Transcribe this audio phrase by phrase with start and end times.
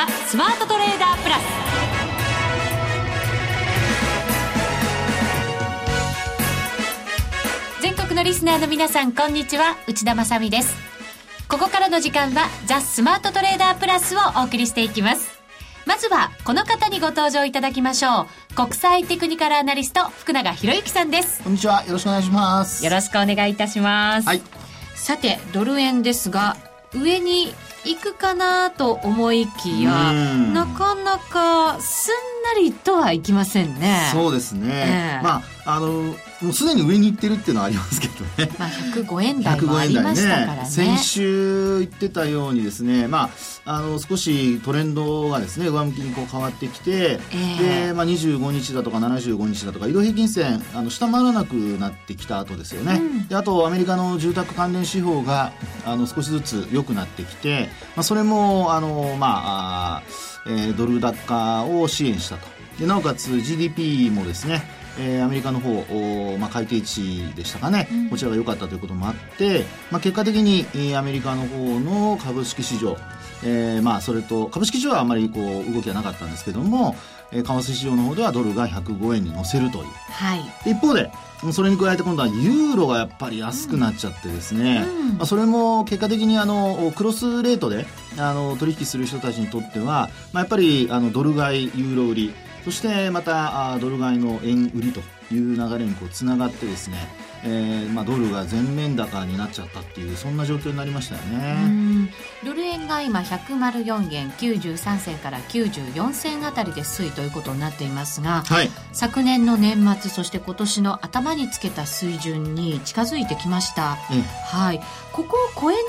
[0.00, 1.42] ザ・スマートトレーダープラス。
[7.82, 9.76] 全国のリスナーの皆さんこんにちは。
[9.86, 10.74] 内田まさです。
[11.48, 15.42] ここからの時間はザ・スマートトレーダープラスをお送りしていきます。
[15.84, 18.54] まずはこの方にご登場いただきましょう。
[18.54, 21.42] 国際テクニカルアナリスト福永博之さんです。
[21.42, 21.84] こんにちは。
[21.84, 22.82] よろしくお願いします。
[22.82, 24.40] よろしくお願いいたします、はい、
[24.94, 26.56] さてドル円ですが
[26.94, 29.90] 上に行くかなと思いきや
[30.52, 32.14] なかなかすん
[32.54, 34.10] なりとはいきませんね。
[34.12, 35.42] そうですね、えー、まあ
[35.74, 38.50] あのもうすでに上に行ってるっていうのはありますけどね。
[38.58, 40.62] まあ105円台もありましたからね。
[40.62, 43.30] ね先週言ってたようにですね、ま
[43.66, 52.94] ああの少しトレンドがですね上向きにこう変わってきて、えー、でまあ25日だとか75日だとか移動平均線あの下回らなくなってきた後ですよね。
[52.94, 55.52] うん、であとアメリカの住宅関連指標が
[55.84, 59.96] あの少しずつ良くなってきて、まあそれもあのまあ。
[59.98, 60.02] あ
[60.46, 62.46] えー、ドル高を支援したと
[62.78, 64.62] でなおかつ GDP もですね
[64.98, 72.96] えー、アメリカの方、まあ、改定値でしたかね、うん、こちらが良かったということもあって、まあ、結果的に、えー、アメリカの方の株式市場、
[73.44, 76.96] えーまあ、それと株式市場はあまりこう動きはなかったんですけども、
[77.32, 81.10] えー、為替市場の方ではドルが105円に乗せるという、はい、一方で
[81.52, 87.86] それに加えて今度はユーロがやっぱり安くなっちゃってですね、うん、まあ、それも結果的にあのクロスレートで
[88.18, 95.00] あの取引する人たちにとっては、まあ、やっぱりあのドル買いユーロ売りそしてまたドル買いの円売りと
[95.32, 96.96] いう流れにこうつながってですね、
[97.44, 102.10] えーまあ、ドルが全面高になっちゃったっていうそんな状況になりましたよね。
[102.44, 114.80] ドル円が今104円93銭から94銭あたりで推移ということになっていますが、はい、昨年の年末そして今年の頭につけた水準に近づいてきました、はい、
[115.12, 115.84] ここを超えない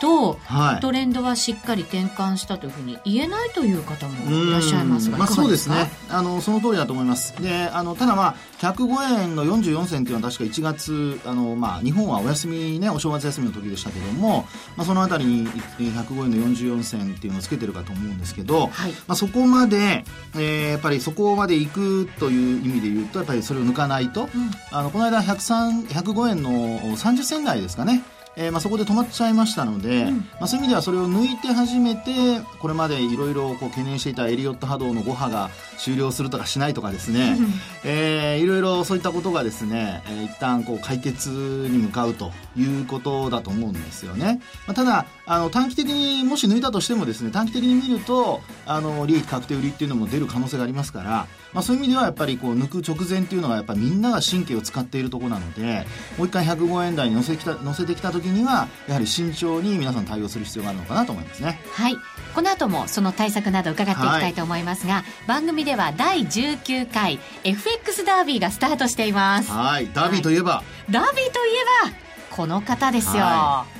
[0.00, 5.90] と、はい、トレンドはしっかり転換したというふうに言えないという方もいらっしゃいますが、まあ、そうですね。
[6.08, 7.40] あのその通りだと思います。
[7.42, 14.46] であのただまあ105円の44銭っていうのは確か1月あの、まあ、日本はお休みねお正月休みの時でしたけども、
[14.76, 24.28] まあ、そのあたりに105円の44銭っていうのをつけてるかと思うんですけど、はい、まあ、そこまで、えー、やっぱりそこまで行くという意味で言うとやっぱりそれを抜かないと、うん、
[24.70, 26.50] あのこの間105円の
[26.96, 28.02] 30銭台ですかね
[28.36, 37.36] えー、まあ、そこで止まっちゃいましたので、うん、まあ、そういう意味ではそれを抜いて初めてこれまでいろいろ懸念していたエリオット波動の5波が終了するとかしないとかですね、
[37.84, 55.86] えー、いろいろそういったことがですね、えー、一旦こう解決に向かうということだと思うんですよね、まあ、ただあの短期的にもし抜いたとしてもですね短期的に見るとあの利益確定売りっていうのも出る可能性がありますから、まあ、そういう意味ではやっぱりこう抜く直前っていうのがやっぱりみんなが神経を使っているところなので
[56.18, 61.60] もう一回105円台に乗せきた乗せてきた時にはやはり慎重に皆さん対応する必要があるのかなと思いますね。
[61.72, 61.96] はい。
[62.34, 69.50] この後もその対策など伺っていきたいと思いますが、はい、番組では第19回 FX ダービーがスタートしています。
[69.50, 69.90] はい。
[69.92, 71.50] ダービーといえば、はい、ダービーとい
[71.84, 73.75] えばこの方ですよ、はい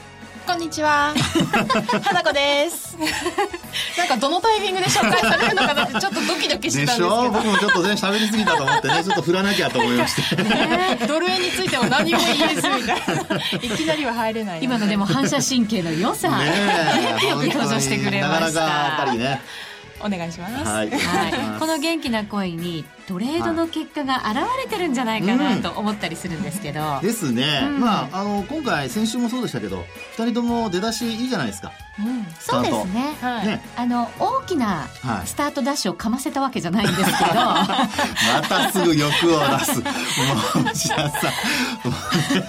[0.46, 1.12] こんにちは。
[2.04, 2.96] 花子です。
[3.98, 7.30] なんかどのタイミングで紹介されるのかなってちょっとドキドキしてたんですけど。
[7.32, 10.42] 僕もちょっとね喋りすぎたと思ってね ちょっと振らなきゃと思いまして。
[10.42, 13.02] ね、ドル円についても何も言えずみたい
[13.60, 13.74] な。
[13.74, 16.28] いきなりは入れない、今のでも反射神経の良さ。
[16.38, 18.38] ね、 よく登場してくれました。
[18.38, 19.42] なかなかやっぱりね。
[20.06, 20.54] お願いします。
[20.64, 20.90] はい。
[20.90, 26.80] はい、この元気な声にトレードの結果が現れてるんじゃないかなと思ったりするんですけど。
[26.96, 27.62] うん、ですね。
[27.64, 29.84] うん、まああの今回先週もそうでしたけど、
[30.16, 31.72] 二人とも出だしいいじゃないですか。
[31.98, 34.86] うん、そうですね,、はい、ねあの大きな
[35.24, 37.88] スタートダッシュをかませたわけじゃないんですけど、 ま
[38.48, 39.80] たすぐ欲を出す。
[39.80, 39.86] も
[40.56, 41.28] う内田さ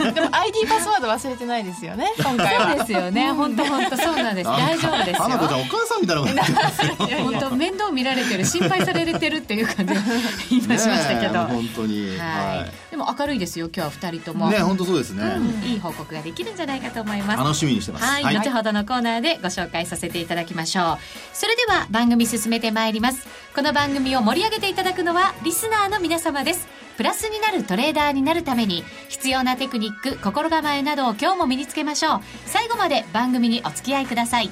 [0.09, 2.67] ん でも ID パスワード忘れてないですよね今回は。
[2.69, 3.31] そうですよね。
[3.31, 3.97] 本当本当。
[3.97, 4.49] そうなんです。
[4.49, 5.15] 大丈夫ですよ。
[5.17, 9.93] 花子ちゃんお母さんみたいなこと本当 面倒見られてる心配されてるっていう感じ
[10.49, 14.49] 言いましたけど、本当に、はい、でも明るいですよ今日は二人とも。
[14.49, 17.39] ね本当そうですね、うん、いい報告ができるんじゃないかと思います。
[17.39, 18.05] 楽しみにしてます。
[18.05, 20.97] はい、はい、後ほどのコーナーでご紹介させていただきましょう。
[21.33, 23.27] それでは番組進めてまいります。
[23.55, 26.67] この番組を盛り上げていただくのはリスナーの皆様です。
[26.97, 32.21] プラスになるトレーダーになるために必要なテクニック心構えなどを今日も身につけましょう。
[32.45, 34.49] 最後まで番組にお付き合いください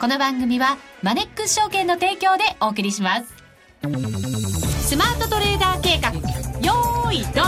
[0.00, 3.32] この番組はマネックス証券の提供でお送りします
[4.88, 6.10] スマートトレーダー計画
[6.60, 7.44] よーいドン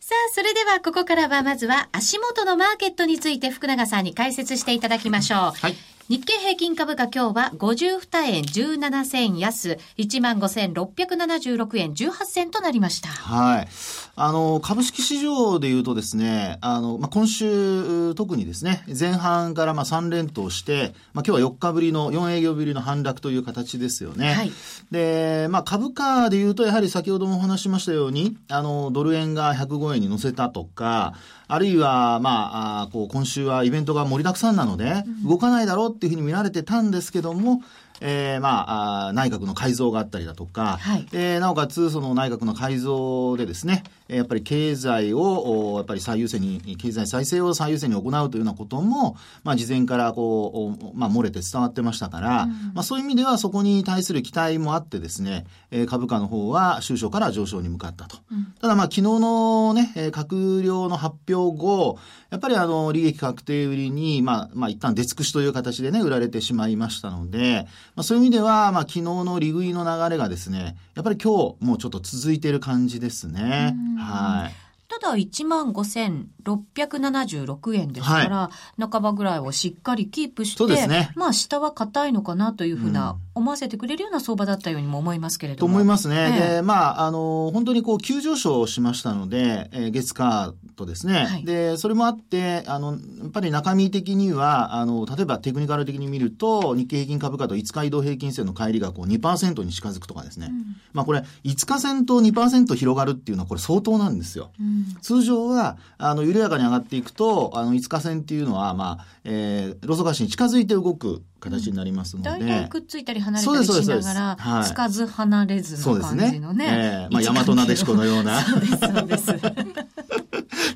[0.00, 5.38] さあ、それではここからはまずは足元のマーケットについて福永さんに解説していただきましょう。
[5.52, 5.76] はい。
[6.08, 13.08] 日経平均株価今日は52円17銭安、15,676円18銭となりました。
[13.10, 13.68] はい。
[14.16, 24.32] あの、株式市場で言うとですね、あの、まあ、今週、特にですね、前半からまあ3連投して、まあ、今日は4日ぶりの、4営業ぶりの反落という形ですよね。
[24.32, 24.52] はい
[24.90, 31.14] で、まあ、株価で言うと、やはり先ほどもお話ししましたように、あの、ドル円が105円に乗せたとか、
[31.46, 37.62] あるいは、まあ、あこう、今週はイベントが盛りだくさんなので、動かないだろうっていうふうに見られてたんですけども、
[38.00, 41.06] えー、まああ、内閣の改造があったりだとか、はい。
[41.12, 58.16] えーなおかつ、その内閣の改造でですね、えーやっぱり経済を、おやっぱり最優先に、経済再生を最優先に行うというようなことも、まあ、事前からこう、おまあ、漏れて伝わってましたから、まあ、そういう意味ではそこに対する期待もあってですね、えー株価の方は収昇から上昇に向かったと。
[58.60, 61.98] ただまあ、昨日のね、えー閣僚の発表後、
[62.30, 67.66] やっぱりあの、利益確定売りに、まあ、まあ、一旦出尽くしという形でね、売られてしまいましたので、
[67.96, 73.74] まあ、そういう意味では、まあ、昨日の利食いの流れがですね、やっぱり今日もうちょっと続いている感じですね。
[73.98, 74.69] はい。
[74.90, 78.50] ただ15,676円ですから、
[78.88, 85.74] 半ばぐらいをしっかりキープして、ねまあ下は硬いのかなというふうな、思わせてくれるような相場だったようにも思いますけれどとも。
[85.74, 86.16] 思いますね。
[86.16, 86.18] え
[86.54, 92.98] えで、まあ、あの、本当にこう、急上昇しましたので、えー月火とですね、はいで、それもあって、あの、や
[93.28, 100.50] っぱり中身的には、あの、例えばテクニカル的に見ると、日経平均株価と5日移動平均線の乖離がこう2%に近づくとかですね。
[100.92, 104.50] まあ、これ、5日線と2%広がるっていうのはこれ相当なんですよ。
[104.58, 112.30] うん通常は、あの、緩やかに上がっていくと、あの、5日線っていうのは、まあ、えー、ロソガシに近づいて動く形になりますので。
[112.30, 116.52] 大体くっついたり離れたりしながら、はいつかず離れずの感じの。
[116.52, 116.66] ね。
[116.68, 118.42] ええまあ、大和なでしこのような。
[118.42, 119.34] そうです、そうです。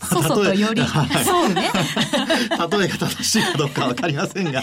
[0.09, 1.71] そそとより、はいそうね。
[2.79, 4.63] 例えが正しいかどうかわかりませんが。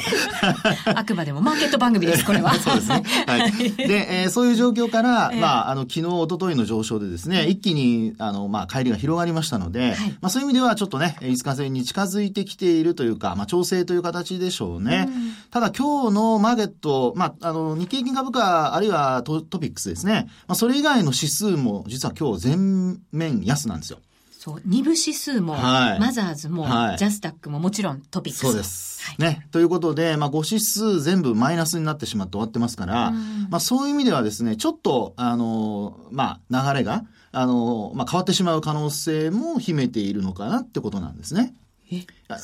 [0.85, 2.53] あくまでもマーケット番組です、これは。
[2.59, 3.03] そうですね。
[3.27, 3.51] はい。
[3.73, 15.09] で、えーそういう状況から、ええまあ、あの、昨日、一昨日の上昇でですね、一気に、あの、まあ、帰りが広がりましたので、はいまあ、そういう意味では、ちょっとね、5日線に近づいてきているというか、まあ、調整という形でしょうね。
[15.49, 20.27] ただ、今日のマーケット、まあ、あの、日経平均株価、あるいはトトピックスですね。
[20.47, 23.99] まあ、それ以外の指数も、実は今日全面安なんですよ。
[24.41, 28.49] そう、二部指数も、はいマザーズも、はいジャスタックももちろんトピックスも。
[28.49, 29.03] そうです。
[29.03, 29.47] はいね。
[29.51, 41.53] ということで、まあ、5指数全部マイナスになってしまって終わってますから、うんまあ、そういう意味ではですね、ちょっと、あの、まあ、流れが、あの、まあ、変わってしまう可能性も秘めているのかなってことなんですね。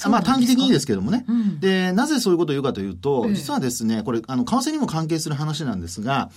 [0.09, 1.25] まあ短期的にですけどもね。
[1.27, 6.29] うんで、なぜそういうことを言うかというと、ええ実はですね、これ、あの、為替にも関係する話なんですが、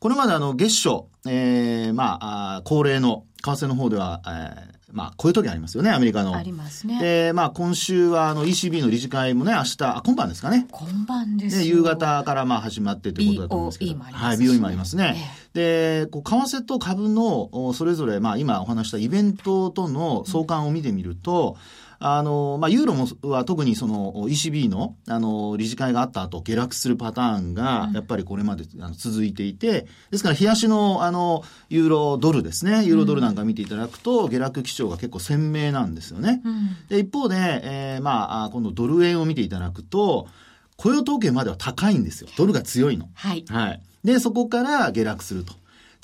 [0.00, 6.34] これまであの、月初、えー、まあ、あ恒例の為替の方では、えー、まあ、こういう時ありますよね、アメリカの。
[6.34, 7.00] ありますね。
[7.00, 10.66] で、まあ、今週は、あの、ECB の理事会もね、明日、あ今晩ですかね。
[10.70, 11.62] 今晩ですよ。
[11.62, 13.92] で、夕方からまあ始まってということだと思うんですけど。
[13.92, 15.16] BOE もありますしはい、BOE もありますね。
[15.52, 21.56] で、こう、為替と株の、おそれぞれ、まあ、今お話したイベントとの相関を見てみると、
[21.98, 28.64] あの、まあ、ユーロも、は特にその ECB の、あの、理事会があった後、下落するパターンが、やっぱりこれまで
[28.96, 36.42] 続いていて、ですから、冷やしの、あの、ユーロドルですね、ユーロドルなんか見ていただくと、下落基調が結構鮮明なんですよね。
[36.44, 40.28] うんで、一方で、えーまああ、今度ドル円を見ていただくと、
[40.76, 42.28] 雇用統計までは高いんですよ。
[42.36, 43.08] ドルが強いの。
[43.14, 43.44] はい。
[43.48, 43.82] はい。
[44.02, 45.54] で、そこから下落すると。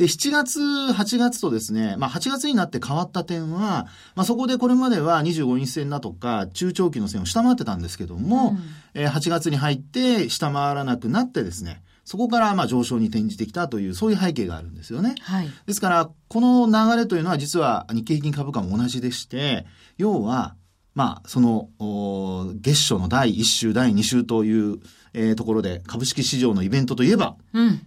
[0.00, 8.57] で、7月、8月とですね、まあ8月になって変わった点は、まあそこでこれまでは25日線だとか中長期の線を下回ってたんですけども、
[8.95, 15.16] えー8月に入って下回らなくなってですね、そこからまあ上昇に転じてきたという、そういう背景があるんですよね。
[15.21, 15.50] はい。
[15.66, 19.66] ですから、この流れというのは実は日経平均株価も同じでして、
[19.99, 20.54] 要は、
[20.95, 24.78] まあ、その、お月初の第1週、第2週という、
[25.12, 27.87] えーところで、株式市場のイベントといえば、うん。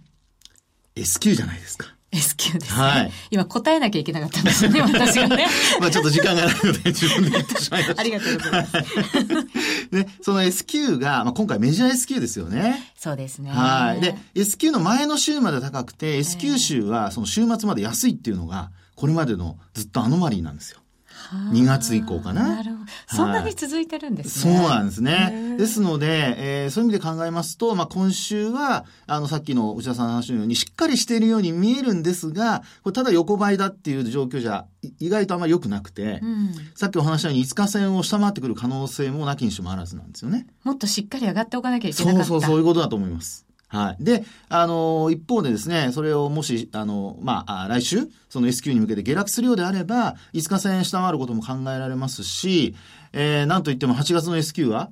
[0.94, 1.93] S q じゃないですか。
[2.14, 2.80] S q ですね。
[2.80, 5.46] はい今答えなきゃいけなかったんですよね、 私がね。
[5.80, 8.00] まあちょっと時間がないので自分で言ってしまいました。
[8.00, 8.72] ありがとうございます。
[9.90, 12.92] で、その S q が、まあ今回メジャー S q ですよね。
[12.96, 13.50] そうですね。
[13.50, 14.00] はい。
[14.00, 20.78] で、S q の前の週まで高くて、S q 週はその週末まで安いっていうのが、これまでのずっとアノマリーなんですよ。
[21.34, 22.90] はあ2月以降かななるほど。
[23.16, 24.58] そんなに続いてるんですそうね。
[24.68, 25.10] なんですへね。
[25.54, 36.54] ーですので、えーそういう意味で考えますと、まあ、今週は、あの、さっきの内田さんの話のように、しっかりしているように見えるんですが、これただ横ばいだっていう状況じゃ、い意外とあんまり良くなくて、うん。
[36.74, 40.46] さっきお話したように5日線を下回ってくる可能性もなきにしもあらずなんですよね。
[40.64, 42.26] もっとしっかり上がっておかなきゃいけなかった。
[42.26, 43.46] そうそう、そういうことだと思います。
[43.74, 44.04] はい。
[44.04, 52.76] で、あの、一方でですね、それをもし、あの、まあ、あ来週、その S q に向けて下落するようであれば、5日線下回ることも考えられますし、
[53.12, 54.90] えー、なんといっても8月の S q は、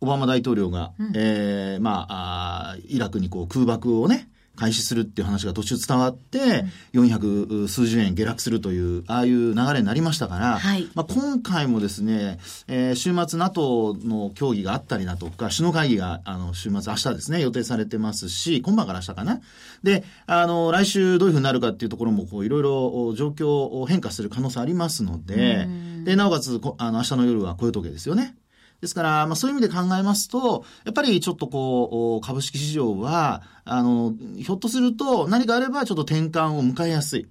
[0.00, 4.28] オバマ大統領が、えーまあ、イラクにこう空爆をね、
[4.58, 19.40] 開始するっていう話が途中伝わって、400数十円下落するという、ああいう流れになりましたから、はいまあ、今回もですね、えー週末 NATO の協議があったりだとか、首脳会議が、あの、週末明日ですね、予定されてますし、今晩から明日かな。
[19.84, 25.68] で、あの、来週どういうふうになるかっていうところも、こう、いろいろ状況を変化する可能性ありますので、
[26.04, 28.34] で、なおかつ、こあの、明日の夜は雇用統計ですよね。
[28.80, 37.26] ですから、まあ、そういう意味で考えますと、やっぱりちょっとこう、株式市場は、あの、ひょっとすると何かあればちょっと転換を迎えやすい。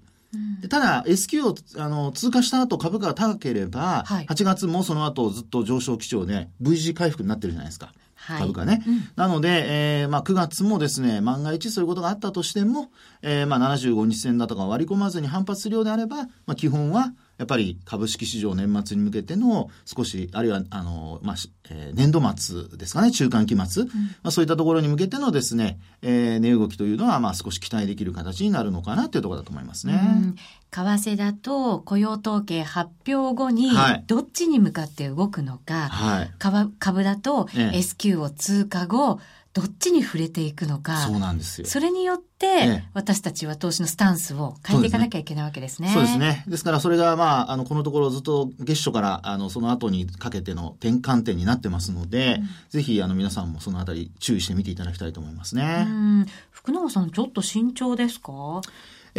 [0.61, 7.93] でただ、S q をあの通過した後株価が高ければ、はい8月もその後ずっと上昇基調で V 字回復になってるじゃないですか。
[8.15, 8.83] はい株価ね。
[9.15, 12.89] なので、えーまあ、9月もですね、万が一そういうことがあったとしても、
[13.21, 23.91] えーまあ、75日線だとか割り込まずに反発するようであれば、まあ、基本は、やっぱり株式市場年末に向けての少し、あるいは、あの、まあ、しえー年度末ですかね、中間期末、ま
[24.23, 29.93] あ、そういったところに向けてのですね、えー値動きというのは、まあ、少し期待できる形になるのかなというところだと思いますね。
[29.93, 30.35] うん。
[30.69, 34.03] 為替だと雇用統計発表後にはい。
[34.07, 36.31] どっちに向かって動くのか、はい。
[36.39, 37.77] 株株だとええ。
[37.77, 39.19] S q を通過後
[39.59, 41.65] どっちに触れていくのかそうなんですよ。
[41.67, 45.89] それによって、ええ私たちは投資のスタンスを変えていかなきゃいけないわけですね。
[45.91, 46.43] そうですね。
[46.47, 55.83] ですから、それが、まあ、あの、このところずっと月初から、あの、その後にかけての転換点になってますので、ぜひ、あの、皆さんもそのあたり注意して見ていただきたいと思いますうね。
[55.85, 58.61] ん福永さんちょっと慎重ですか？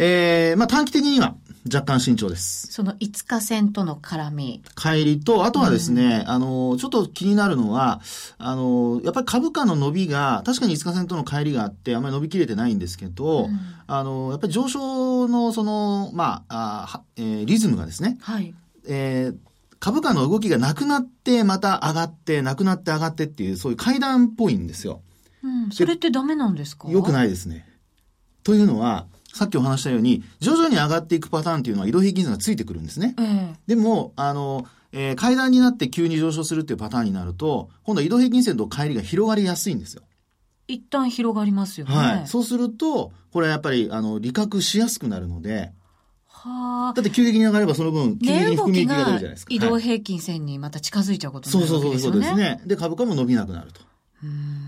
[0.01, 2.67] えー、まあ、短期的には若干慎重です。
[2.71, 4.63] その5日線との絡み。
[4.77, 7.99] 帰りと、あとはですね、あの、ちょっと気になるのは、
[8.37, 13.49] あの、やっぱり株価の伸びが、確かに5日線との帰りがあって、あんまり伸びきれてないんですけど、
[13.87, 18.53] あの、やっぱり上昇の、その、まあ、あはえーリズムがですね、はい。
[18.87, 19.37] えー
[19.81, 25.01] 株価の動きがなくなって、また上がって、なくなって上がってっていう、そういう階段っぽいんですよ。
[25.41, 26.89] うん、それってダメなんですか？
[26.91, 27.13] 良くい。
[27.13, 27.65] ないですね。
[28.43, 33.15] というのは、さっきお話したように、徐々に上がっていくパターンっていうのは移動平均線がついてくるんですね。
[33.19, 40.03] ええでも、あの、えー階段になって急に上昇するっていうパターンになると、今度は移動平均線と乖離が広がりやすいんですよ。
[40.67, 41.95] 一旦広がりますよね。
[41.95, 42.27] はい。
[42.27, 45.71] そうすると、これはやっぱり、あの、利確しやすくなるので、
[46.27, 46.93] はあ。
[46.93, 49.53] だって急激に上がればその分、急激値に含み益が出るじゃないですか。
[49.53, 52.21] 移動はい平均線にまた近づいちゃうことになるそうそうわけですよね。
[52.21, 52.67] そうそうですね。
[52.67, 53.81] で、株価も伸びなくなると。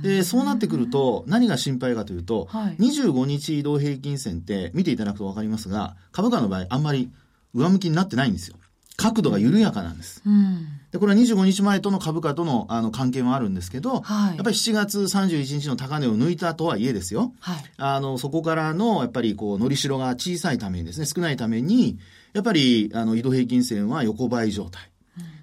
[0.02, 7.12] で、そうなってくると、何が心配かというと、はい25日移動平均線って見ていただくと分かりますが、株価の場合あんまり
[7.54, 8.58] 上向きになってないんですよ。
[8.98, 10.22] 角度が緩やかなんです。
[10.26, 10.68] うん。
[10.92, 17.34] で、これは25日前との株価とのあの関係もあるんですけど、はいやっぱり7月31日の高値を抜いたとはいえですよ。
[17.40, 17.64] はい。
[17.78, 21.98] あの、そこからの、やっぱりこう、のりしろが小さいためにですね、少ないために、
[22.34, 24.92] やっぱり、あの、移動平均線は横ばい状態。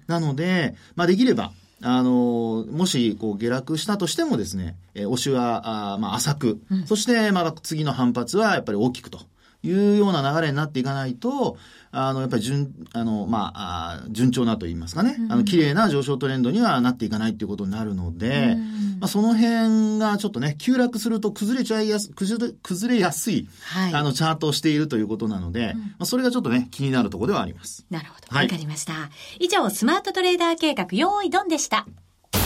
[0.07, 1.51] なので、まあ、できれば、
[1.81, 9.19] あの、もし、こう、下落したとしてもですね、えー押しは、あーまあ、浅く、そして、まあ、次の反発は、やっぱり大きくと。
[9.61, 11.57] いうような流れになっていかないと、
[11.91, 18.55] あの、やっぱり順、あの、まあ、順調なと言いますかね、あの、綺麗な上昇トレンドにはなっていかないっていうことになるので、
[18.99, 27.85] まあ、その辺がちょっとね、急落すると崩れちゃいやす、崩れ、崩れやすい、はいあの、チャートをしているということなので、まあ、それがちょっとね、気になるところではあります。
[27.89, 28.27] なるほど。
[28.29, 28.93] わ、はいかりました。
[29.39, 31.85] 以上、スマートトレーダー計画、用意ドンでした。
[32.31, 32.39] ザ・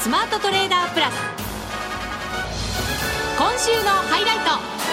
[0.00, 1.14] スマートトレーダープラス。
[3.36, 4.38] 今週のハイライ
[4.78, 4.83] ト。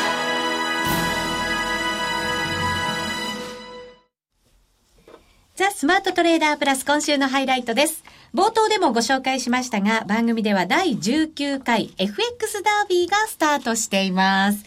[5.61, 8.03] ザ・スマートトレーダープラス今週のハイライトです。
[8.33, 14.65] 冒頭でもご紹介しましたが、番組では第19回 FX ダービーがスタートしています。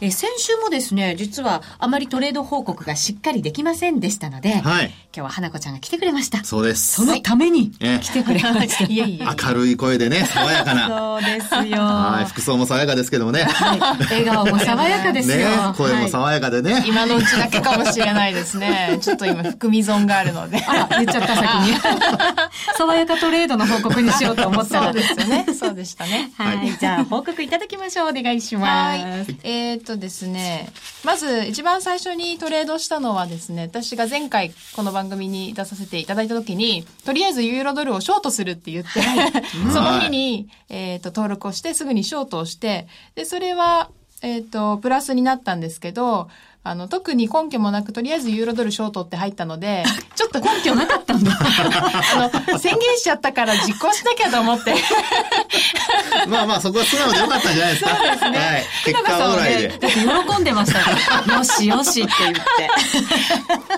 [0.00, 4.86] え先週もですね、実はあまりトレード報告がしっかりできませんでしたので、はい。
[4.86, 6.44] 今日は花子ちゃんが来てくれました。
[6.44, 6.94] そうです。
[6.96, 8.84] そのためにええ来てくれました。
[8.92, 9.24] いえいえ。
[9.24, 10.88] 明るい声でね、爽やかな。
[10.88, 11.80] そうですよ。
[11.80, 13.44] はい、服装も爽やかですけどもね。
[13.44, 15.36] はい笑顔も爽やかですよ。
[15.36, 16.84] ね、声もはい爽やかでね。
[16.86, 18.98] 今のうちだけかもしれないですね。
[19.00, 20.62] ちょっと今、含み損があるので。
[20.66, 21.74] あら、言っちゃった先に。
[22.76, 24.84] 爽やかトレードの報告にしようと思ったら。
[24.86, 25.46] そうですよね。
[25.58, 26.30] そうでしたね。
[26.36, 26.76] はい。
[26.78, 28.08] じゃあ、報告いただきましょう。
[28.08, 29.00] お願いします。
[29.00, 29.36] はい。
[29.42, 30.68] えーっとですね、
[31.04, 39.00] まず一番最初にトレードしたのはですね、私が前回この番組に出させていただいた時に、とりあえずユーロドルをショートするって言って、
[39.72, 43.90] その日に、えーっと登録をしてすぐにショートをして、で、それは、
[44.22, 46.28] えーっと、プラスになったんですけど、
[46.68, 49.84] あの、特に根拠もなく、とりあえずユーロドルショートって入ったので、
[50.16, 51.30] ちょっと根拠なかったんだ。
[51.38, 54.74] あの、宣言しちゃったから実行しなきゃと思って。
[56.26, 57.96] まあまあ、そこは素直でよかったんじゃないですか。
[57.96, 58.64] そうですねはい。
[58.84, 59.68] 結果オーライで。
[59.68, 61.38] だって喜んでましたよ。
[61.38, 62.40] よしよしって言って。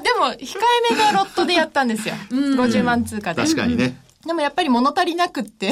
[0.01, 0.57] でも、控
[0.91, 2.15] えめなロットでやったんですよ。
[2.31, 3.43] 50万通貨で。
[3.43, 4.08] 確かにね。
[4.29, 5.71] でもやっぱり物足りなくって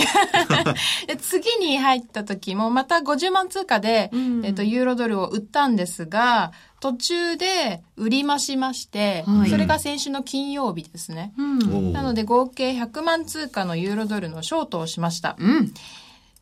[1.07, 11.35] で次に入った時もまた50万通貨で、うんえっと、ユーロドルを売ったんですが、途中で売り増しまして、はいそれが先週の金曜日ですね。
[11.37, 11.93] うん。
[11.93, 15.37] なので合計100万通貨のユーロドルのショートをしました。
[15.39, 15.75] うん。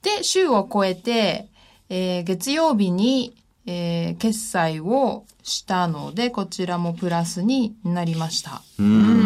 [0.02, 1.48] で、週を超えて、
[1.88, 3.34] えー月曜日に、
[3.66, 8.62] えー決済をしたので、こちらもプラスになりました。
[8.78, 8.82] う。
[8.84, 9.23] うんん。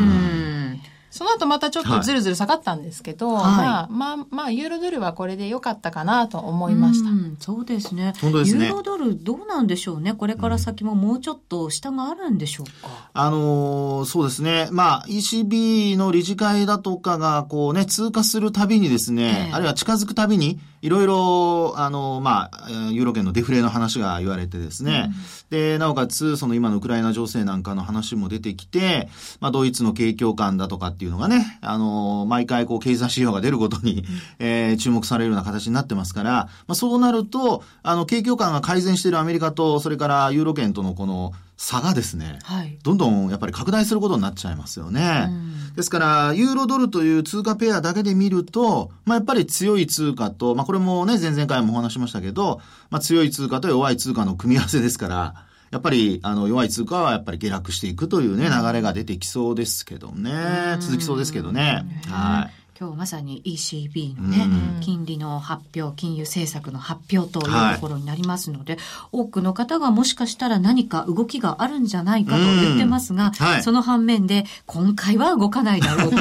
[1.19, 7.11] その後またちょっとずるずる下がったんですけど、はいまあ、まあ、まあ、ユーロドルはこれで良かったかなと思いました。
[7.11, 8.15] うんそうですね。
[8.21, 10.15] 本当ですねユーロドルどうなんでしょうね。
[10.15, 13.11] これから先ももうちょっと下があるんでしょうか。
[13.13, 14.69] あのーそうですね。
[14.71, 25.11] まあ、ECB の理事会だとかが、こうね、通過するたびにですね、ええあるいは近づくたびに、いろいろ、あの、まあ、えーユーロ圏のデフレの話が言われてですね、
[25.51, 29.09] で、なおかつ、その今のウクライナ情勢なんかの話も出てきて、
[29.41, 34.05] まあ、ドイツの景況感だとかっていうのがね、あの、毎回こう、経済指標が出るごとに、
[34.39, 36.31] えー注目されるような形になってますから、
[36.67, 42.79] まあ、そうなると、あの、景況感が改善しているアメリカと、それからユーロ圏とのこの差がですね、はい。
[42.85, 45.29] どんどんやっぱり拡大することになっちゃいますよね。
[45.75, 52.61] ですから、ユーロドルという通貨ペアだけで見ると、まあやっぱり強い通貨と、まあこれもね、前々回もお話ししましたけど、
[52.91, 55.35] まあ強い通貨と弱い通貨の組み合わせですから、
[55.73, 60.79] やっぱり、あの、弱い通貨はやっぱり下落していくというね、流れが出てきそうですけどね。
[60.81, 61.85] 続きそうですけどね。
[62.09, 62.58] はい。
[62.81, 68.79] 今日まさに ECB のね、うん金利の発表、金融政策の発表というところになりますので、
[69.11, 76.17] 多くの方がもしかしたら何か動きがあるんじゃないかと言ってますが、うんはいその反面で、今回は動かないだろうと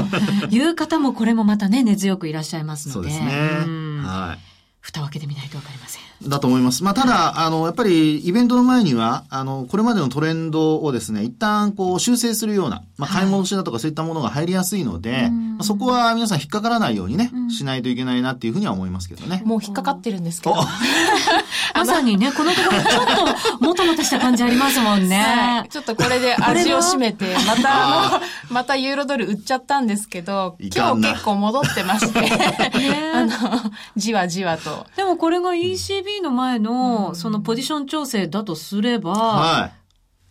[0.49, 4.03] いう方もこれもまたね、根強くいらっしゃいますので、そうですねうん。
[4.03, 4.56] はい。
[4.87, 6.03] 蓋を開けてみないとわかりません。
[6.29, 6.83] だと思います。
[6.83, 19.41] まあ、ただ、あの、やっぱり、イベントの前には、あの、これまでのトレンドをですね、一旦、こう、修正するような、まあ、買い戻しだとかそういったものが入りやすいので、まあそこは皆さん引っかからないようにね、しないといけないなっていうふうには思いますけどね。
[19.43, 20.55] もう引っかかってるんですけど。
[20.55, 20.57] お
[21.77, 25.69] まさにね、このところちょっともともとした感じありますもん はねい。
[25.69, 32.19] ちょっとこれで味を占めて、 またあの、またユーロドル売っちゃったんですけど、今日結構戻ってまして、
[33.13, 33.31] あの、
[33.95, 34.76] じわじわと。
[34.95, 39.77] でもこれが ECB の前の、そのポジション調整だとすれば、はい。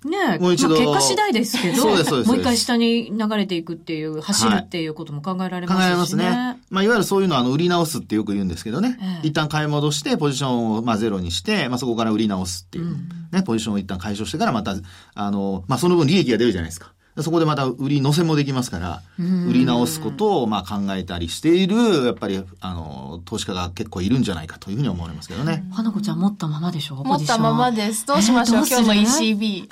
[0.07, 6.25] ねもう一度まあ結果次第ですけど、そうですそうですもう一回下に流れていくっていう、走るっていうことも考えられ考ますしね。
[6.25, 6.63] えられますね。
[6.71, 8.99] まあ、いわゆるそういうのは、あの、売り直すってよく言うんですけどね。
[9.01, 12.97] ええ一旦買い戻して、ポジションを、まあ、ゼロにして、まあ、そこから売り直すっていう。
[13.33, 14.77] ね、ポジションを一旦解消してから、また、
[15.15, 16.93] あの、まあ、その分利益が出るじゃないですか。
[17.23, 25.65] そこでまた売り乗せもできますから、売り直すことをまあ考えたりしている、やっぱり、あの、投資家が結構いるんじゃないかというふうに思われますけどね。
[25.73, 26.97] 花子ちゃん持ったままでしょ？
[26.97, 27.87] 持ったままで。
[27.87, 28.07] です。
[28.07, 29.69] どうしましょう、えー今日の ECB。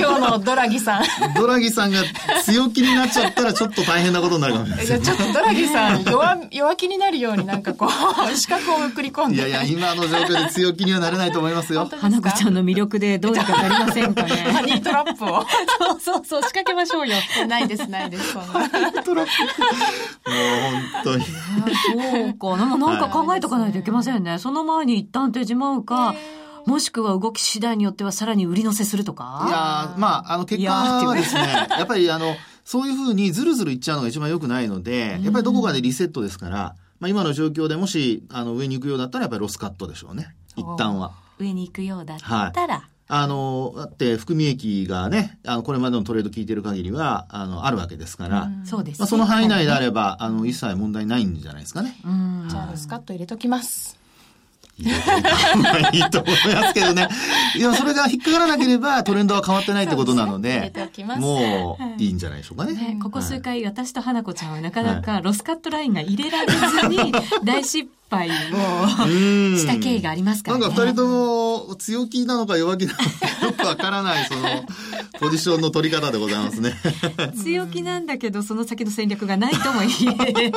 [0.00, 1.04] 今日の ドラギさん。
[1.34, 2.02] ドラギさんが
[2.44, 9.36] 強気になっちゃったらちょっと大変なことになるかもしれないじゃあちょっとドラギさん、弱、弱気になるようになんかこう、資格を送り込んで。
[9.36, 14.62] いやいや、今の状況で強気にはなれないと思いますよす花か子ちゃんの魅力でどうにかなりませんかハね。
[14.66, 15.44] ニートラップを。
[15.78, 17.16] そうそうそう、仕掛けましょうよ。
[17.48, 18.68] ないです、ないです、そんな。
[18.68, 19.14] トラップ。
[19.14, 19.26] もう
[20.70, 21.24] 本当に。
[21.24, 21.30] そ
[22.28, 22.56] うか。
[22.56, 24.38] でもなんか考えとかないといけませんね。
[24.38, 26.14] その前に一旦手じまうか、
[26.66, 29.44] もしくは動き次第によってはさらに売り乗せするとか？
[29.48, 32.34] いやーまあ、あの、結果はですね、やっぱりあの、
[32.64, 40.34] そういうふうにずるずるいっちゃうのが一番良くないので、やっぱりどこかでリセットですから、まあ今の状況でもし、あの、上に行くようだったらやっぱりロスカットでしょうね。
[40.56, 41.12] 一旦は。
[41.38, 42.88] 上に行くようだったら。
[43.08, 49.02] あの、だって含み益がね、あの、これまでのトレード聞いてる限りは、あの、あるわけですから、そうですね。
[49.02, 51.96] まあその範囲内であれば、あの、一切問題ないんじゃないですかね。
[52.04, 52.46] うん。
[52.48, 53.96] じゃあ、スカッと入れときます。
[54.78, 57.08] 入れていた方がいいと思いますけどね。
[57.56, 62.74] いや、それが引っかからなければトレンドは変わってないってことなのですね入れでておきま、すもういいんじゃないでしょうかね。
[62.74, 67.12] ね、ここ数回、私と花子ちゃんはなかなかロスカットラインが入れられずに
[67.44, 69.08] 大失敗をう
[69.54, 70.74] んした経緯がありますかなんらね。
[70.74, 74.64] か二人とも強気なのか弱気なのかよくわからない、その、
[75.18, 76.74] ポジションの取り方でございますね。
[77.42, 79.88] 強気なんだけど、その先の戦略がないとも言
[80.28, 80.52] え。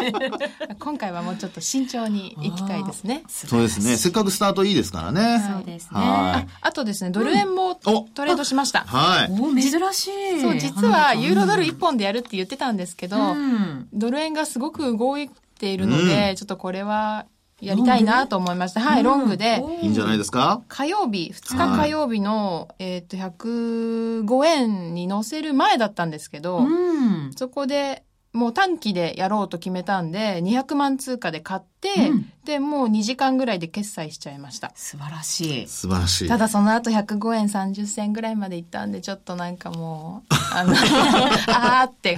[0.80, 3.24] 今回はもうちょっと慎重に行きたいですね。
[3.30, 3.98] そうですね。
[3.98, 5.44] せっかくスタートいいですからね。
[5.54, 6.00] そうですね。
[6.00, 8.82] はあとですね、ドル円もおトレードしました。
[8.82, 9.32] はい。
[9.32, 10.42] お珍しい。
[10.42, 13.88] そう、実はユーロドル1本でやるって言ってたんですけど、うん。
[13.94, 17.26] ドル円がすごく動いているので、ちょっとこれは
[17.62, 18.82] やりたいなと思いました。
[18.82, 19.64] はい、ロングで。
[19.82, 20.62] いいんじゃないですか？
[20.68, 27.32] 火曜日、2日火曜日の、えっと、105円に乗せる前だったんですけど、うん。
[27.36, 34.72] そこで、もう短期でやろうと決めたんで、200万通貨で買って、うんで、もう2時間ぐらいで決済しちゃいました。
[34.74, 35.68] 素晴らしい。
[35.68, 36.28] 素晴らしい。
[36.28, 40.74] ただその後105円30銭ぐらいまで行ったんで、ちょっとなんかもう、あの、
[41.54, 42.18] あーって、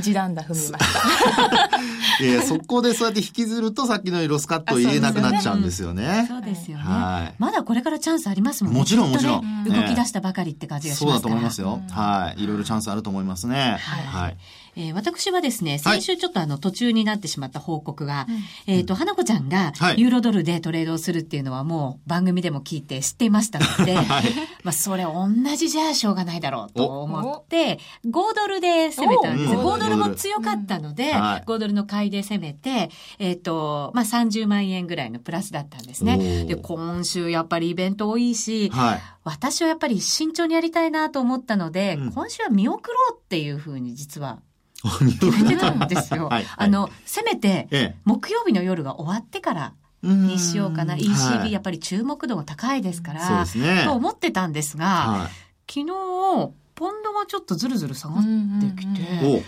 [0.00, 0.88] 地団打踏みまし
[2.20, 2.22] た。
[2.24, 6.26] いやそこでそうやって引きずるとさっきのようにロスカットを入れなくなっちゃうんですよね。
[6.28, 6.84] そうですよね。
[6.84, 8.78] はいまだこれからチャンスありますもんね。
[8.78, 11.28] もちろんもちろん動き出したばかりって感じがしそうだと。
[11.28, 11.80] 思いますよ。
[11.90, 12.42] はい。
[12.42, 13.78] いろいろチャンスあると思いますね。
[13.80, 14.36] はい。
[14.76, 18.26] えー私はですね、先週ちょっとあの途中になってしまった報告が、
[18.66, 20.00] えっ、と、花子ちゃんがはい。
[20.00, 23.94] ユーロドルでトレードをするっていうのはもう番組でも聞いて知っていましたので、
[24.64, 29.60] まあそれ同じじゃしょうがないだろうと思って、5ドルで攻めたんですよ。
[29.60, 31.44] お5ドルも強かったので、はい。
[31.46, 36.44] 5ドルの買いで攻めて、えっ、と、まあ30万円ぐらいのプラスだったんですね。
[36.44, 39.00] で、今週やっぱりイベント多いし、はい。
[39.24, 42.12] 私はやっぱり慎重にやりたいなと思ったので、うん。
[42.12, 44.40] 今週は見送ろうっていうふうに実は
[44.88, 46.26] 決決めてたんですよ。
[46.30, 46.46] はい。
[46.56, 49.72] あの、せめて、え木曜日の夜が終わってから
[50.04, 50.08] え。
[50.08, 50.94] にしようかな。
[50.94, 53.84] はい ECB やっぱり注目度が高いですから、そうですね。
[53.84, 55.30] と思ってたんですが、は
[55.68, 59.02] 昨日、ポンドがちょっとずるずる下がってきて、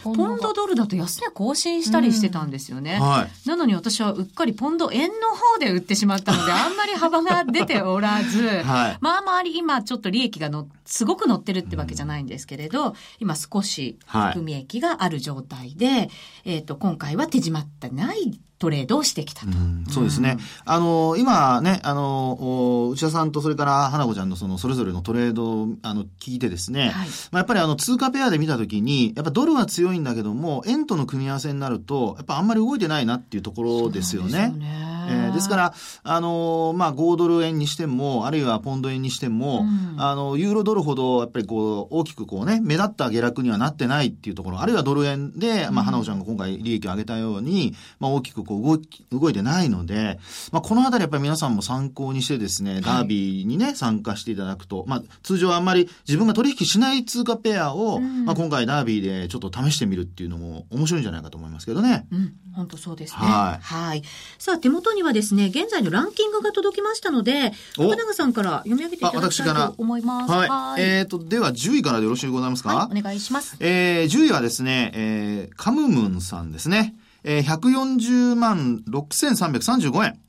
[0.04, 2.96] おポンドドルだと安値更新したりしてたんですよね。
[2.96, 3.00] い。
[3.00, 3.48] はい。
[3.48, 8.98] なのに私はうっかりポンド円の方で売ってしまったので、 あんまり幅が出ておらず、はい。
[9.00, 16.10] まあまあ今ちょっと利益がの、すごく乗ってるってわけじゃないんですけれど、今少しはい含み益がある状態で、
[16.44, 19.48] えっ、と、今回は手締まってないトレードをしてきたと。
[19.48, 20.38] うんそうですね。
[20.64, 34.28] あの、今ね、あの、お内田さんとそれから花子ちゃんのその、それぞれのトレードを、あの、聞いてですね、はいまあ、やっぱりあの、通貨ペアで見たときに、やっぱドルは強いんだけども、円との組み合わせになると、やっぱあんまり動いてないなっていうところですよね。
[34.28, 35.74] ですよねえーですから、
[36.04, 50.18] あのーまあ、5ドル円にしても、あるいはポンド円にしても、うんあの、ユーロドルほど、やっぱりこう、大きくこうね、目立った下落にはなってないっていうところ、あるいはドル円で、まあ、花子ちゃんが今回利益を上げたように、まあ、大きくこう動き、動いてないので、
[50.52, 62.06] まあ、このあたりやっぱり皆さんも参考にしてですね、ダービーにね、参加していただくと、まあ、通常あんまり自分が取引しない通貨ペアを、まあ、今回ダービーでちょっと試してみるっていうのも面白いんじゃないかと思いますけどね。
[62.12, 63.18] うん、本当そうですね。
[63.18, 64.02] はいはい。
[64.38, 70.32] さあ、手元にはですね、現在のランキングが届きましたので、お福永さんから読み上げていただきたいあ私からと思います。
[70.32, 70.82] はい。
[70.82, 72.74] えっ、と、では10位からでよろしいでございますか？
[72.74, 73.56] はい、お願いします。
[73.60, 76.94] えー、10位はですね、えー、カムムンさんですね。
[77.24, 80.20] えー、140万6335円。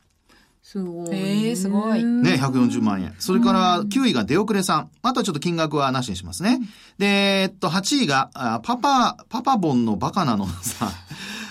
[0.66, 1.16] すごい。
[1.16, 3.14] へーすごいね、140万円。
[3.20, 4.90] それから9位が出遅れさん。
[5.04, 6.60] あとはちょっと金額はなしにしますね。
[6.98, 10.90] で、えっと、8位が、あパパ、パパボンのバカなのさん。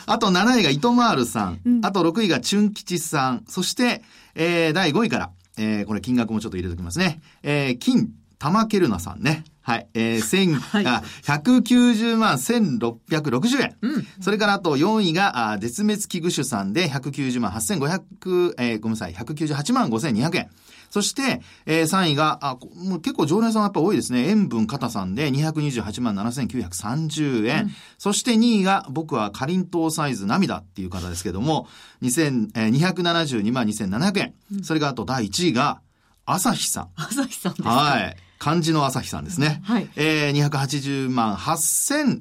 [0.06, 1.80] あと7位が糸マールさん。
[1.82, 3.44] あと6位がチュン吉さん。
[3.46, 4.02] そして、
[4.34, 7.20] えー、第5位から、えー、これ金額もちょっと入れておきますね。
[7.44, 9.44] えー、金、玉ケルナさんね。
[9.66, 9.88] はい。
[9.94, 10.54] えー、千、
[10.86, 13.76] あ、190万1660円。
[14.20, 20.50] それからあと4位が、あ絶滅危惧種さんで190万8500、えー、ごめんなさい、198万5200円。
[20.90, 24.28] そして、えー、3位が、あ、こもう結構常連さんはやっぱ多いですね。
[24.28, 27.74] 塩分肩さんで228万7930円。
[27.98, 31.66] そして2位が、僕はかりんとうサイズ涙っていう方ですけども、
[32.02, 34.34] 2000、えー、272万2700円。
[34.62, 35.80] それからあと第1位が、
[36.26, 36.88] 朝日さん。
[36.96, 37.70] 朝日さんですか？
[37.70, 38.16] はい。
[38.44, 39.62] 漢字の朝日さんですね。
[39.64, 42.20] はいえー、280万8600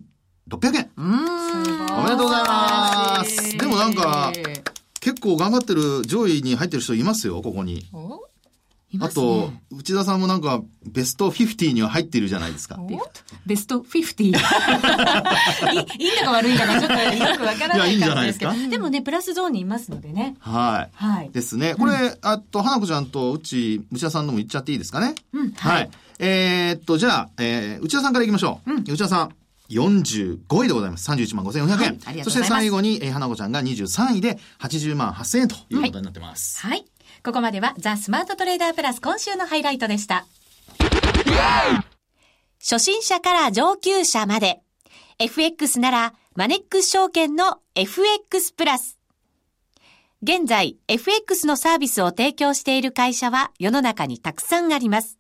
[0.74, 0.90] 円。
[0.96, 2.00] うーん。
[2.00, 3.58] おめでとうございます。
[3.58, 4.32] でもなんか、
[5.02, 7.86] 結構頑張ってる上位に入ってる人いますよ、ここに。
[7.92, 8.22] お？
[8.94, 12.80] いますあとね、内田さんもなんか、ベスト50には入っているじゃないですか。
[13.46, 14.24] ベスト50。
[14.32, 18.52] いいいいんだか悪いんだかちょっとよくわからないいやいいんじゃ感じですけど。
[18.52, 20.36] ないですかでもね、プラスゾーンにいますのでね。
[20.40, 20.96] はい。
[20.96, 21.32] はい。
[21.32, 21.76] ですね。
[21.76, 25.16] これ、あと、花子ちゃんとうち、内田さんのも言っちゃっていいですかね？
[25.34, 25.52] うん。
[25.54, 25.90] はい。
[26.20, 28.72] えーっと、じゃあ、えー、内田さんから行きましょう。
[28.92, 29.36] 内田さん。
[29.70, 31.10] 45位でございます。
[31.10, 32.00] 31万5400円。
[32.00, 36.60] はいそして最後に、えー、花子ちゃんが23位で80万8000円ということになってます。
[36.62, 36.86] はい。
[37.24, 40.26] ここまではザ・スマートトレーダープラス今週のハイライトでした。
[42.62, 44.60] 初心者から上級者まで。
[45.20, 49.00] FX ならマネックス証券の FX プラス。
[50.22, 55.18] 現在、FX のサービスを提供している会社は世の中にたくさんあります。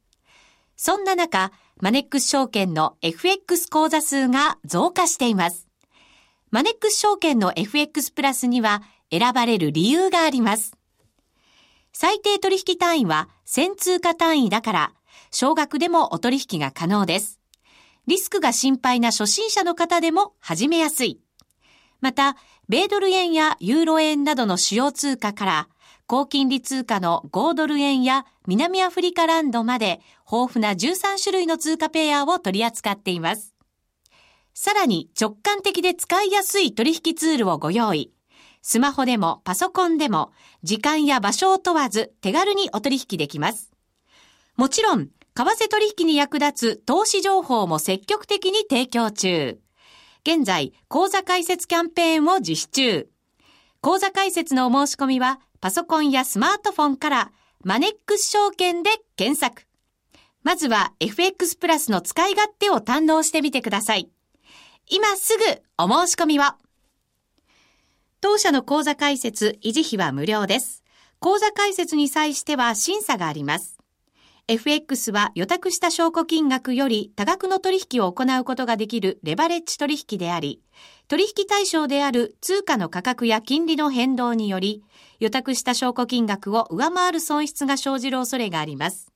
[0.75, 5.67] そんな中、マネックス証券の FX 口座数が増加しています。
[6.51, 10.77] マネックス証券の FX プラスには選ばれる理由があります。
[11.93, 14.93] 最低取引単位は1000通貨単位だから、
[15.31, 17.39] 少額でもお取引が可能です。
[18.07, 21.21] リスクが心配な初心者の方でも始めやすい。
[22.01, 22.35] また、
[22.67, 25.69] 米ドル円やユーロ円などの主要通貨から、
[26.13, 29.99] 高金利通貨の5ドル円や南アフリカランドまで
[30.31, 33.55] 豊富な13種類の通貨ペアを取り扱っています。
[34.53, 38.13] さらに直感的で使いやすい取引ツールをご用意。
[38.61, 43.71] スマホでもパソコンでも時間や場所を問わず手軽にお取引できます。
[44.55, 49.57] もちろん、為替取引に役立つ投資情報も積極的に提供中。
[50.23, 53.09] 現在、講座開設キャンペーンを実施中。
[53.81, 57.31] 講座開設のお申し込みは、パソコンやスマートフォンから、
[57.63, 59.65] マネックス証券で検索。
[60.43, 64.09] まずは FX プラスの使い勝手を堪能してみてください。
[64.89, 65.43] 今すぐ
[65.81, 66.43] お申し込みを。
[68.19, 70.83] 当社の講座開設、維持費は無料です。
[71.19, 73.77] 講座開設に際しては審査があります。
[74.49, 80.61] FX は予託した証拠金額より多額の取引を行うことができるレバレッジ取引であり、
[81.07, 84.83] 取引対象である通貨の価格や金利の変動により、
[85.23, 89.09] 予託した証拠金額を上回る損失が生じる恐れがあります。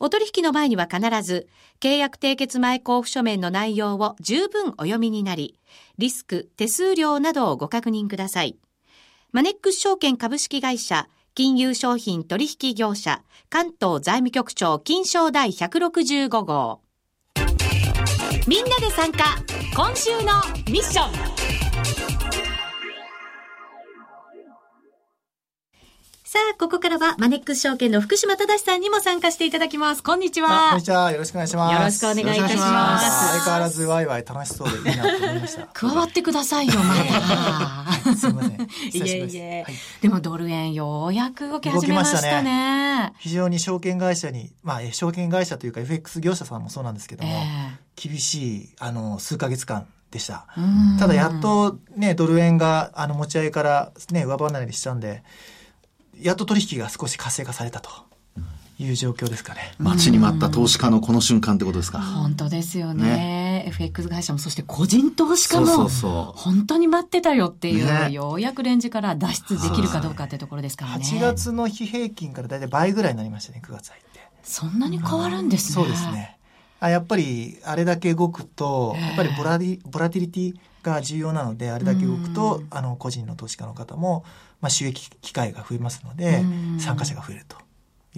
[0.00, 1.46] お取引の前には必ず、
[1.78, 5.56] 契約締結前交付書面の内容を十分お読みになり、
[5.98, 8.58] リスク、手数料などをご確認ください。
[9.30, 16.80] マネックス証券株式会社、金融商品取引業者、関東財務局長金賞第165号。
[18.48, 19.36] みんなで参加、
[19.76, 21.69] 今週のミッション。
[26.32, 30.02] さあ、ここからはマネックス証券の福島正さんにも参加していただきます。
[30.04, 30.82] こんにちあこんはに。
[30.84, 31.10] ちは。
[31.10, 31.74] よろしくお願いします。
[31.74, 32.70] よろしくお願いいたしよろしくお願いしま。
[32.70, 35.66] ます相変わらずワイワイ楽しそうでいいなと思いました。
[35.74, 36.94] 加わってくださいよ、ま
[38.04, 38.14] た。
[38.14, 38.52] すいません。
[38.52, 39.26] いえ。
[39.26, 39.74] いえはい。
[40.02, 43.12] でもドル円ようやく動き始めました動きましたね。
[43.18, 50.46] 非常に証券会社に、まあ、え証券会社というか FX 業者さんもそうなんですけども、え厳しい、あの、数ヶ月間でした。
[51.00, 55.24] ただやっとね、ドル円が、あの、持ち合いからね、上離れしたんで、
[56.22, 57.90] やっと取引が少し活性化されたと
[58.78, 59.74] いう状況ですかね。
[59.78, 62.00] 待ちに待った投資家のこの瞬間ってことですか。
[62.00, 71.04] 本当ですよね FX 会社もそして個人投資家もそうそうそう本当に待ってたよっていう、ねようやくレンジから脱出できるかどうかってところですからね。
[71.04, 74.20] 8月の日平均からだいたい倍ぐらいになりましたね、9月入って。
[74.42, 75.74] そんなに変わるんですね。
[75.74, 76.10] そうです。
[76.10, 76.38] ね。
[76.80, 84.24] あやっぱりあれだけ動くと、ええやっぱりボラディボラティリティが重要なのであれだけ動くと、うんあの個人の投資家の方も、
[84.60, 86.80] まあ、収益機会が増えますので、うん。
[86.80, 87.56] 参加者が増えると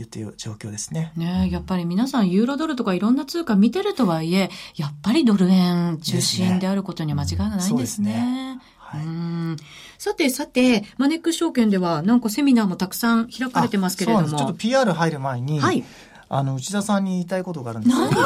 [0.00, 1.12] いった状況ですね。
[1.16, 8.60] ねやっぱり皆さんユーロドルとかいろんな通貨見てるとはいえ、やっぱりドル円中心であることには間違いがないんですね。
[8.92, 9.56] そうん。
[9.98, 14.28] さてさて、マネックス証券ではなんかセミナーもたくさん開かれてますけれども。
[14.28, 15.84] ちょっと PR 入る前に、はい
[16.34, 18.22] あの内田さんに言いたいことがあるんですけど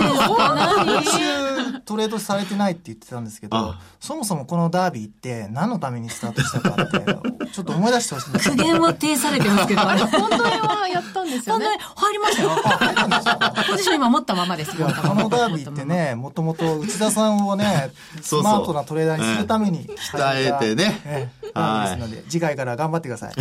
[1.02, 3.80] 週トレードされてないって言ってたんですけどあ。
[3.98, 10.00] そもそもこのダービーって何のためにスタートしたかって ちょっと思い出してほしいんです苦言を呈されてますけど、あれ。
[10.02, 11.84] 本当はやったんですよ本当にね。
[11.96, 13.64] 入りましたよ。
[13.70, 14.86] ポジション今持ったままですよ。
[14.86, 17.90] このダービーってね、もともと内田さんをね、
[18.20, 21.00] スマートなトレーダーにするために鍛えてね。
[21.04, 21.88] ええはい。
[21.88, 23.34] ダービーですので、次回から頑張ってください。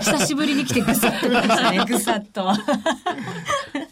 [0.00, 1.28] 久しぶりに来てぐさっと。
[1.28, 2.52] きましたね、ぐさっと。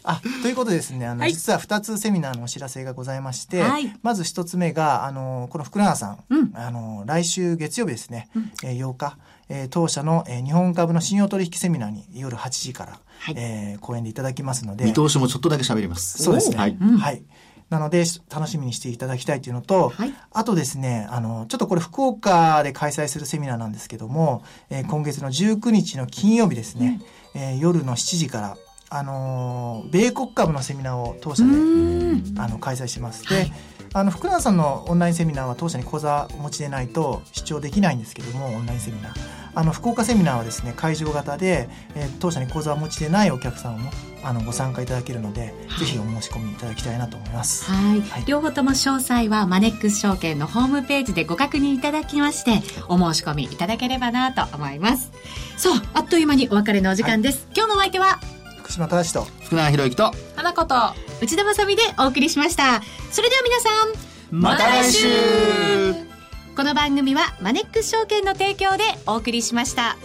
[0.07, 8.29] あ、ということでですね、あの、はい実は2つセミナーのお知らせがございまして、はいまず1つ目が、あの、この福永さん、うんあの、来週月曜日ですね、
[8.63, 9.17] えー8日、
[9.49, 16.21] えー当社の、えー日本株の信用取引セミナーに夜8時から、はいえー講演でいただきますので、見通しもちょっとだけ喋ります。
[16.23, 16.57] そうですね。
[16.57, 16.77] はい。
[16.77, 17.23] はい。
[17.71, 27.01] なので、楽しみにしていただきたいというのと、はいあとですね、あの、ちょっとこれ福岡で開催するセミナーなんですけども、えー今月の19日の金曜日ですね、
[27.33, 28.57] えー夜の7時から、
[28.97, 31.49] あのー米国株のセミナーを当社で、
[32.39, 33.27] あの、開催します。
[33.27, 33.51] で、
[33.93, 39.13] あの、福永さんのオンラインセミナーは当社に講座お持ちでないと視聴できないんですけども、オンラインセミナー。
[39.53, 43.91] あの、福岡セミナーはですね、会場型で、えー当社に講座をお持ちでないお客様も、
[44.23, 47.69] あの、ご参加いただけるので、ぜひお申し込みいただきたいなと思います。
[47.71, 55.11] はい、はい両方とも詳細はマネックス証券のホームページでご確認いただきまして、お申し込みいただければなと思います。
[55.57, 57.47] そう、あっという間にお別れのお時間です。
[57.55, 58.19] 今日のお相手は、
[58.65, 60.75] 福島正と、福永博之と、花子と、
[61.21, 62.81] 内田まさみでお送りしました。
[63.11, 65.07] それでは皆さん、また来週。
[66.55, 69.97] この番組はマネックス証券の提供でお送りしました。